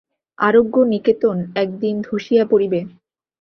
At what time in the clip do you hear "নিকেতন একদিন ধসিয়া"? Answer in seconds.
0.91-2.43